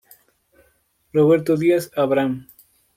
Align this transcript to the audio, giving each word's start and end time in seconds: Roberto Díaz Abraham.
Roberto 1.13 1.55
Díaz 1.57 1.91
Abraham. 1.95 2.47